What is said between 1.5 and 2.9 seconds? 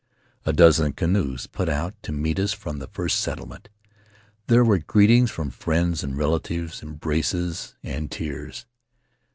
out to meet us from the